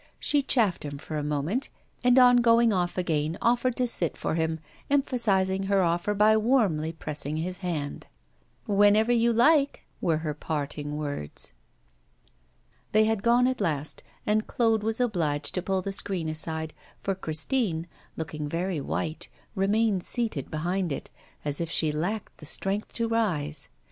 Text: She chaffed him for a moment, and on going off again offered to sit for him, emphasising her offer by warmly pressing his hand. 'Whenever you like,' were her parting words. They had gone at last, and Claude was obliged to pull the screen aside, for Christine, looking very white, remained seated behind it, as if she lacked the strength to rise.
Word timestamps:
She 0.17 0.41
chaffed 0.41 0.81
him 0.83 0.97
for 0.97 1.15
a 1.15 1.23
moment, 1.23 1.69
and 2.03 2.17
on 2.17 2.37
going 2.37 2.73
off 2.73 2.97
again 2.97 3.37
offered 3.39 3.75
to 3.75 3.85
sit 3.87 4.17
for 4.17 4.33
him, 4.33 4.57
emphasising 4.89 5.61
her 5.67 5.83
offer 5.83 6.15
by 6.15 6.35
warmly 6.37 6.91
pressing 6.91 7.37
his 7.37 7.59
hand. 7.59 8.07
'Whenever 8.65 9.11
you 9.11 9.31
like,' 9.31 9.85
were 10.01 10.17
her 10.25 10.33
parting 10.33 10.97
words. 10.97 11.53
They 12.93 13.03
had 13.05 13.21
gone 13.21 13.45
at 13.45 13.61
last, 13.61 14.01
and 14.25 14.47
Claude 14.47 14.81
was 14.81 14.99
obliged 14.99 15.53
to 15.53 15.61
pull 15.61 15.83
the 15.83 15.93
screen 15.93 16.27
aside, 16.29 16.73
for 17.03 17.13
Christine, 17.13 17.87
looking 18.17 18.49
very 18.49 18.81
white, 18.81 19.27
remained 19.53 20.01
seated 20.01 20.49
behind 20.49 20.91
it, 20.91 21.11
as 21.45 21.61
if 21.61 21.69
she 21.69 21.91
lacked 21.91 22.39
the 22.39 22.47
strength 22.47 22.91
to 22.93 23.07
rise. 23.07 23.69